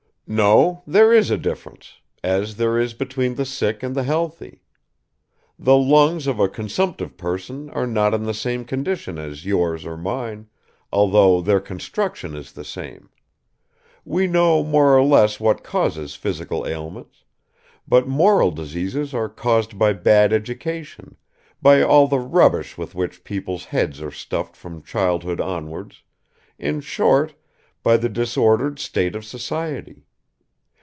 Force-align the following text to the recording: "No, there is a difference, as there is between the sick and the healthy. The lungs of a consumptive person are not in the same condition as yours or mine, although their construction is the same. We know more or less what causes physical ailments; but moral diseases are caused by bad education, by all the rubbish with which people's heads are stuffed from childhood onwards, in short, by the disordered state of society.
"No, 0.33 0.81
there 0.87 1.11
is 1.11 1.29
a 1.29 1.37
difference, 1.37 1.95
as 2.23 2.55
there 2.55 2.79
is 2.79 2.93
between 2.93 3.35
the 3.35 3.43
sick 3.43 3.83
and 3.83 3.93
the 3.93 4.03
healthy. 4.03 4.61
The 5.59 5.75
lungs 5.75 6.25
of 6.25 6.39
a 6.39 6.47
consumptive 6.47 7.17
person 7.17 7.69
are 7.71 7.85
not 7.85 8.13
in 8.13 8.23
the 8.23 8.33
same 8.33 8.63
condition 8.63 9.17
as 9.19 9.45
yours 9.45 9.85
or 9.85 9.97
mine, 9.97 10.47
although 10.89 11.41
their 11.41 11.59
construction 11.59 12.33
is 12.33 12.53
the 12.53 12.63
same. 12.63 13.09
We 14.05 14.25
know 14.25 14.63
more 14.63 14.97
or 14.97 15.03
less 15.03 15.41
what 15.41 15.65
causes 15.65 16.15
physical 16.15 16.65
ailments; 16.65 17.25
but 17.85 18.07
moral 18.07 18.51
diseases 18.51 19.13
are 19.13 19.27
caused 19.27 19.77
by 19.77 19.91
bad 19.91 20.31
education, 20.31 21.17
by 21.61 21.81
all 21.81 22.07
the 22.07 22.19
rubbish 22.19 22.77
with 22.77 22.95
which 22.95 23.25
people's 23.25 23.65
heads 23.65 24.01
are 24.01 24.11
stuffed 24.11 24.55
from 24.55 24.81
childhood 24.81 25.41
onwards, 25.41 26.03
in 26.57 26.79
short, 26.79 27.35
by 27.83 27.97
the 27.97 28.07
disordered 28.07 28.79
state 28.79 29.13
of 29.13 29.25
society. 29.25 30.05